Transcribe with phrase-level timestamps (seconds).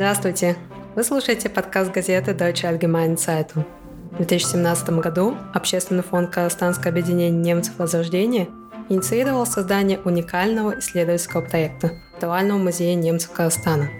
[0.00, 0.56] Здравствуйте!
[0.96, 3.66] Вы слушаете подкаст газеты Deutsche Allgemeine Zeitung.
[4.12, 8.48] В 2017 году Общественный фонд Казахстанское объединение немцев Возрождения
[8.88, 13.90] инициировал создание уникального исследовательского проекта Виртуального музея немцев Казахстана.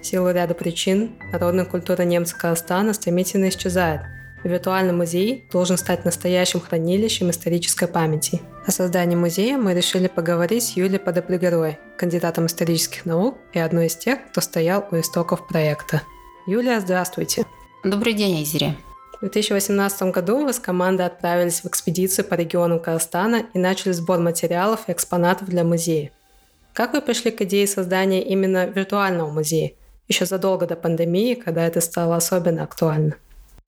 [0.00, 4.00] В силу ряда причин народная культура немцев Казахстана стремительно исчезает–
[4.46, 8.40] Виртуальный музей должен стать настоящим хранилищем исторической памяти.
[8.66, 13.94] О создании музея мы решили поговорить с Юлией Подоплегерой, кандидатом исторических наук и одной из
[13.94, 16.02] тех, кто стоял у истоков проекта.
[16.48, 17.46] Юлия, здравствуйте.
[17.84, 18.76] Добрый день, Айзери.
[19.18, 24.18] В 2018 году вы с командой отправились в экспедицию по регионам Казахстана и начали сбор
[24.18, 26.10] материалов и экспонатов для музея.
[26.72, 29.74] Как вы пришли к идее создания именно виртуального музея,
[30.08, 33.14] еще задолго до пандемии, когда это стало особенно актуально?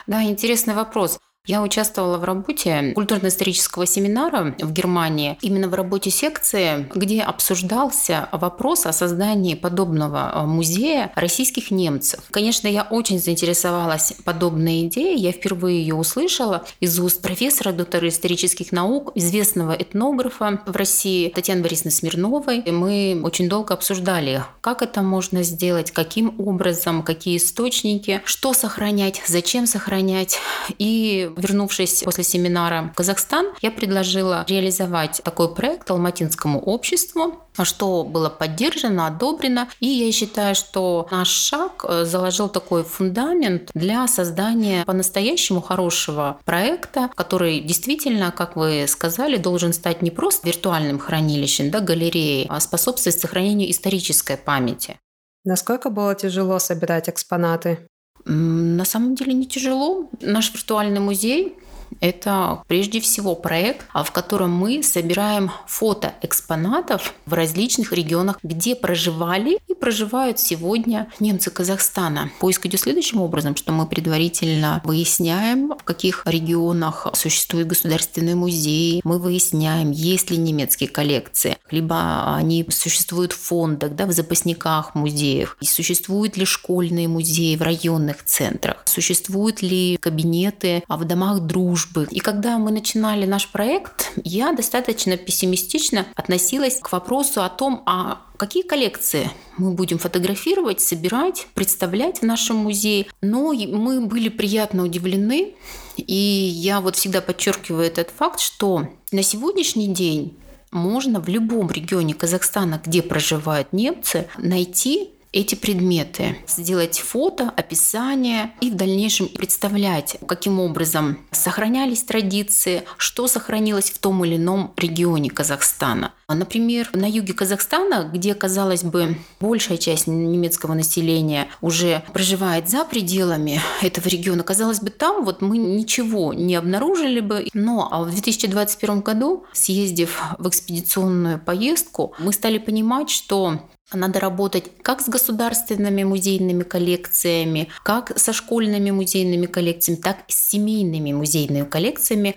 [0.09, 1.21] Да, интересный вопрос.
[1.48, 8.84] Я участвовала в работе культурно-исторического семинара в Германии, именно в работе секции, где обсуждался вопрос
[8.84, 12.21] о создании подобного э, музея российских немцев.
[12.30, 15.19] Конечно, я очень заинтересовалась подобной идеей.
[15.19, 21.63] Я впервые ее услышала из уст профессора, доктора исторических наук, известного этнографа в России Татьяны
[21.63, 22.59] Борисовны Смирновой.
[22.59, 29.23] И мы очень долго обсуждали, как это можно сделать, каким образом, какие источники, что сохранять,
[29.26, 30.38] зачем сохранять.
[30.76, 38.29] И вернувшись после семинара в Казахстан, я предложила реализовать такой проект Алматинскому обществу, что было
[38.29, 39.69] поддержано, одобрено.
[39.81, 47.11] И я считаю, что наш шаг э, заложил такой фундамент для создания по-настоящему хорошего проекта,
[47.15, 53.19] который действительно, как вы сказали, должен стать не просто виртуальным хранилищем, да, галереей, а способствовать
[53.19, 54.99] сохранению исторической памяти.
[55.45, 57.89] Насколько было тяжело собирать экспонаты?
[58.29, 60.09] На самом деле не тяжело.
[60.21, 61.54] Наш виртуальный музей
[62.01, 68.75] это прежде всего проект, а, в котором мы собираем фото экспонатов в различных регионах, где
[68.75, 72.31] проживали и проживают сегодня немцы Казахстана.
[72.41, 79.19] Поиск идет следующим образом, что мы предварительно выясняем, в каких регионах существует государственный музей, мы
[79.19, 85.66] выясняем, есть ли немецкие коллекции, либо они существуют в фондах, да, в запасниках музеев, и
[85.66, 92.09] существуют ли школьные музеи в районных центрах, существуют ли кабинеты в домах дружбы, дружбы.
[92.11, 98.22] И когда мы начинали наш проект, я достаточно пессимистично относилась к вопросу о том, а
[98.37, 103.06] какие коллекции мы будем фотографировать, собирать, представлять в нашем музее.
[103.21, 105.55] Но мы были приятно удивлены,
[105.97, 110.37] и я вот всегда подчеркиваю этот факт, что на сегодняшний день
[110.71, 118.71] можно в любом регионе Казахстана, где проживают немцы, найти эти предметы, сделать фото, описание и
[118.71, 126.12] в дальнейшем представлять, каким образом сохранялись традиции, что сохранилось в том или ином регионе Казахстана.
[126.34, 133.62] Например, на юге Казахстана, где, казалось бы, большая часть немецкого населения уже проживает за пределами
[133.81, 137.47] этого региона, казалось бы, там вот мы ничего не обнаружили бы.
[137.55, 143.62] Но а в 2021 году, съездив в экспедиционную поездку, мы стали понимать, что
[143.95, 150.50] надо работать как с государственными музейными коллекциями, как со школьными музейными коллекциями, так и с
[150.50, 152.37] семейными музейными коллекциями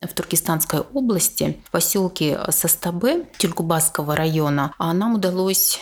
[0.00, 4.72] в Туркестанской области, в поселке Состабе Тюлькубасского района.
[4.78, 5.80] А нам удалось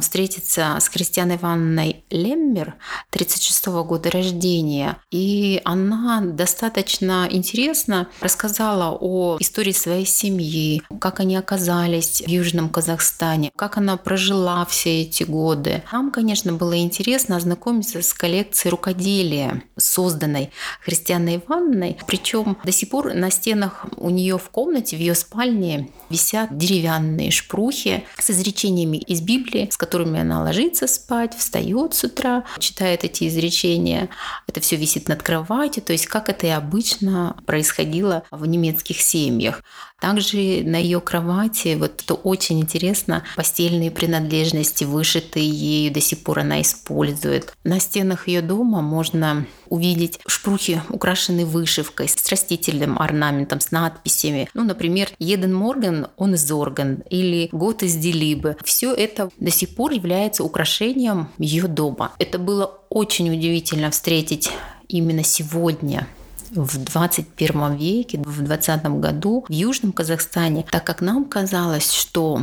[0.00, 2.74] встретиться с Кристианой Ивановной Леммер,
[3.10, 4.96] 36 -го года рождения.
[5.10, 13.50] И она достаточно интересно рассказала о истории своей семьи, как они оказались в Южном Казахстане,
[13.56, 15.82] как она прожила все эти годы.
[15.92, 20.50] Нам, конечно, было интересно ознакомиться с коллекцией рукоделия, созданной
[20.84, 21.96] Христианой Ивановной.
[22.06, 27.30] Причем до сих пор на стенах у нее в комнате, в ее спальне висят деревянные
[27.30, 33.26] шпрухи с изречениями из Библии, с которыми она ложится спать, встает с утра, читает эти
[33.28, 34.10] изречения.
[34.46, 39.62] Это все висит над кроватью, то есть как это и обычно происходило в немецких семьях.
[40.00, 46.40] Также на ее кровати, вот это очень интересно, постельные принадлежности, вышитые ею, до сих пор
[46.40, 47.54] она использует.
[47.64, 54.48] На стенах ее дома можно увидеть шпрухи, украшенные вышивкой, с растительным орнаментом, с надписями.
[54.54, 58.56] Ну, например, Еден Морган, он из Орган, или Год из Делибы.
[58.64, 62.12] Все это до сих пор является украшением ее дома.
[62.18, 64.50] Это было очень удивительно встретить
[64.88, 66.06] именно сегодня
[66.50, 72.42] в 21 веке, в 20 году в Южном Казахстане, так как нам казалось, что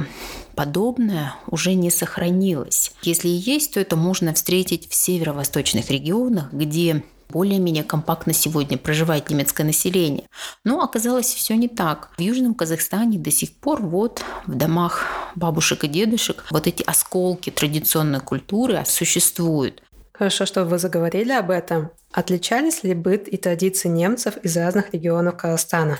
[0.55, 2.93] подобное уже не сохранилось.
[3.03, 7.03] Если и есть, то это можно встретить в северо-восточных регионах, где
[7.37, 10.23] более-менее компактно сегодня проживает немецкое население.
[10.63, 12.09] Но оказалось все не так.
[12.17, 15.05] В Южном Казахстане до сих пор вот в домах
[15.35, 19.83] бабушек и дедушек вот эти осколки традиционной культуры существуют.
[20.13, 21.91] Хорошо, что вы заговорили об этом.
[22.11, 25.99] Отличались ли быт и традиции немцев из разных регионов Казахстана?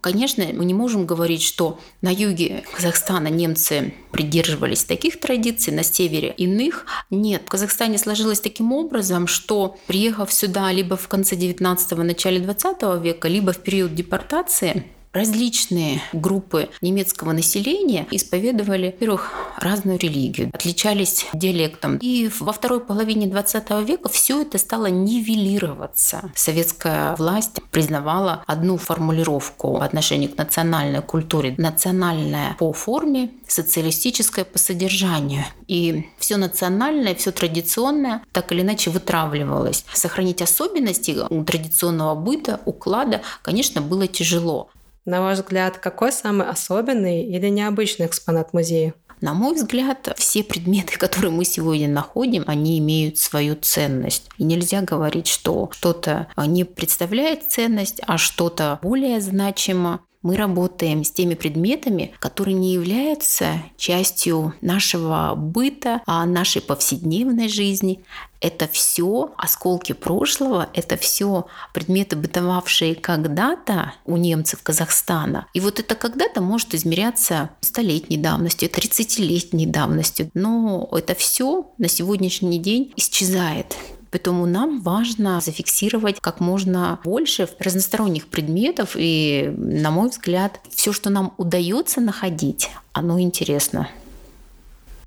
[0.00, 6.34] Конечно, мы не можем говорить, что на юге Казахстана немцы придерживались таких традиций, на севере
[6.36, 6.86] иных.
[7.10, 13.02] Нет, в Казахстане сложилось таким образом, что приехав сюда либо в конце 19-го, начале 20
[13.02, 21.96] века, либо в период депортации, различные группы немецкого населения исповедовали, во-первых, разную религию, отличались диалектом.
[21.98, 26.30] И во второй половине 20 века все это стало нивелироваться.
[26.34, 31.54] Советская власть признавала одну формулировку в отношении к национальной культуре.
[31.58, 35.44] Национальная по форме, социалистическая по содержанию.
[35.66, 39.84] И все национальное, все традиционное так или иначе вытравливалось.
[39.92, 41.16] Сохранить особенности
[41.46, 44.70] традиционного быта, уклада, конечно, было тяжело.
[45.04, 48.94] На ваш взгляд, какой самый особенный или необычный экспонат музея?
[49.20, 54.28] На мой взгляд, все предметы, которые мы сегодня находим, они имеют свою ценность.
[54.38, 61.10] И нельзя говорить, что что-то не представляет ценность, а что-то более значимо мы работаем с
[61.10, 68.04] теми предметами, которые не являются частью нашего быта, а нашей повседневной жизни.
[68.40, 75.46] Это все осколки прошлого, это все предметы, бытовавшие когда-то у немцев Казахстана.
[75.52, 80.30] И вот это когда-то может измеряться столетней давностью, 30-летней давностью.
[80.34, 83.76] Но это все на сегодняшний день исчезает.
[84.10, 88.96] Поэтому нам важно зафиксировать как можно больше разносторонних предметов.
[88.96, 93.88] И, на мой взгляд, все, что нам удается находить, оно интересно.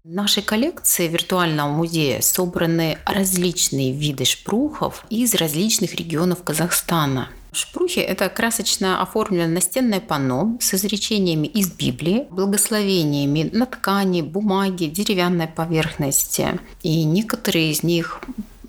[0.04, 7.30] В нашей коллекции виртуального музея собраны различные виды шпрухов из различных регионов Казахстана.
[7.54, 15.48] Шпрухи– это красочно оформленное настенное панно с изречениями из Библии, благословениями на ткани, бумаге, деревянной
[15.48, 16.60] поверхности.
[16.82, 18.22] И некоторые из них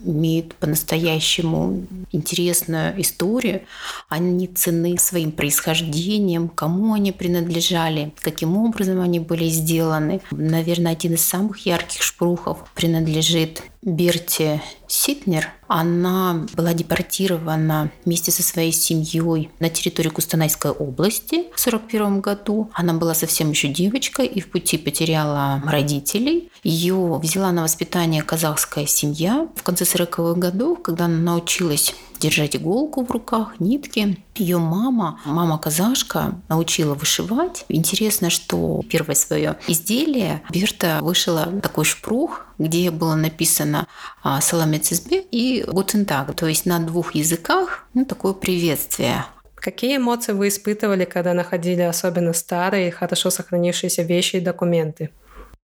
[0.05, 3.63] имеют по-настоящему интересную историю.
[4.09, 10.21] Они цены своим происхождением, кому они принадлежали, каким образом они были сделаны.
[10.31, 18.73] Наверное, один из самых ярких шпрухов принадлежит Берти Ситнер, она была депортирована вместе со своей
[18.73, 22.71] семьей на территорию Кустанайской области в 1941 году.
[22.73, 26.51] Она была совсем еще девочкой и в пути потеряла родителей.
[26.63, 33.05] Ее взяла на воспитание казахская семья в конце 40-х годов, когда она научилась держать иголку
[33.05, 34.17] в руках, нитки.
[34.37, 37.65] Ее мама, мама казашка, научила вышивать.
[37.69, 43.87] Интересно, что первое свое изделие Берта вышила такой шпрух, где было написано
[44.23, 49.25] а, «Саламецизбе» и «Гутентаг», то есть на двух языках ну, такое приветствие.
[49.55, 55.11] Какие эмоции вы испытывали, когда находили особенно старые, хорошо сохранившиеся вещи и документы?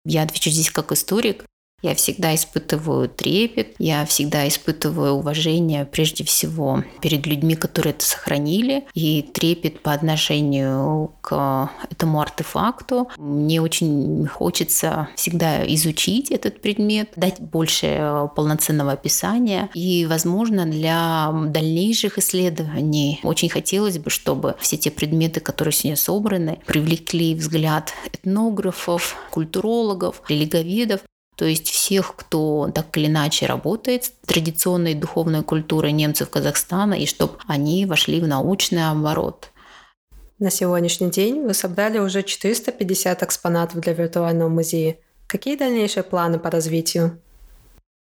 [0.04, 1.44] Я отвечу здесь как историк.
[1.80, 8.84] Я всегда испытываю трепет, я всегда испытываю уважение прежде всего перед людьми, которые это сохранили,
[8.94, 13.08] и трепет по отношению к этому артефакту.
[13.16, 22.18] Мне очень хочется всегда изучить этот предмет, дать больше полноценного описания, и, возможно, для дальнейших
[22.18, 30.22] исследований очень хотелось бы, чтобы все те предметы, которые сегодня собраны, привлекли взгляд этнографов, культурологов,
[30.28, 31.02] религоведов
[31.38, 37.06] то есть всех, кто так или иначе работает с традиционной духовной культурой немцев Казахстана, и
[37.06, 39.50] чтобы они вошли в научный оборот.
[40.40, 44.96] На сегодняшний день вы собрали уже 450 экспонатов для виртуального музея.
[45.28, 47.20] Какие дальнейшие планы по развитию?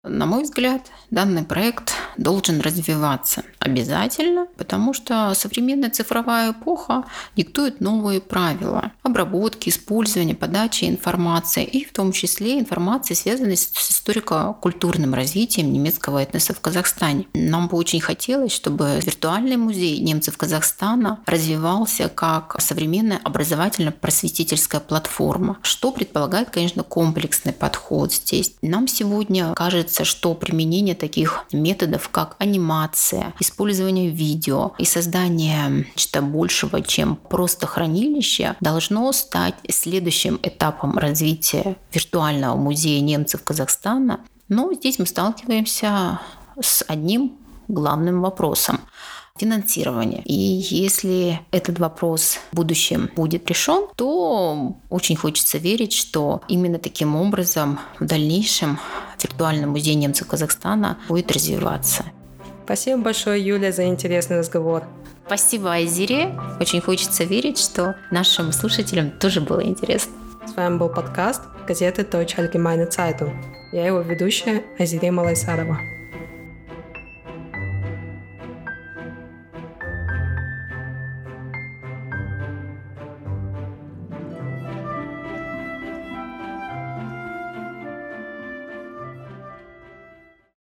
[0.03, 7.05] На мой взгляд, данный проект должен развиваться обязательно, потому что современная цифровая эпоха
[7.35, 15.13] диктует новые правила обработки, использования, подачи информации и в том числе информации, связанной с историко-культурным
[15.13, 17.27] развитием немецкого этноса в Казахстане.
[17.35, 25.91] Нам бы очень хотелось, чтобы виртуальный музей немцев Казахстана развивался как современная образовательно-просветительская платформа, что
[25.91, 28.55] предполагает, конечно, комплексный подход здесь.
[28.63, 36.21] Нам сегодня кажется, кажется, что применение таких методов, как анимация, использование видео и создание чего-то
[36.21, 44.21] большего, чем просто хранилище, должно стать следующим этапом развития виртуального музея немцев Казахстана.
[44.49, 46.19] Но здесь мы сталкиваемся
[46.61, 47.33] с одним
[47.67, 48.79] главным вопросом
[49.37, 50.21] финансирования.
[50.25, 57.15] И если этот вопрос в будущем будет решен, то очень хочется верить, что именно таким
[57.15, 58.79] образом в дальнейшем
[59.23, 62.05] виртуальный музей немцев Казахстана будет развиваться.
[62.65, 64.83] Спасибо большое, Юля, за интересный разговор.
[65.25, 66.37] Спасибо, Айзире.
[66.59, 70.13] Очень хочется верить, что нашим слушателям тоже было интересно.
[70.45, 73.33] С вами был подкаст газеты Deutsche Allgemeine Zeitung.
[73.71, 76.00] Я его ведущая Азире Малайсарова.